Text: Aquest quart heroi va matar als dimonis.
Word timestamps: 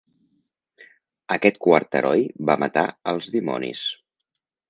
Aquest 1.35 1.59
quart 1.65 1.99
heroi 1.99 2.25
va 2.51 2.57
matar 2.65 2.87
als 3.13 3.31
dimonis. 3.39 3.85